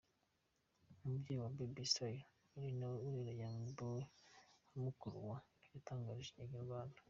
[1.03, 2.25] Umubyeyi wa Baby Style
[2.57, 4.01] ari nawe urera Young Boy
[4.69, 5.37] nka mukuru we
[5.73, 6.97] yatangarije Inyarwanda.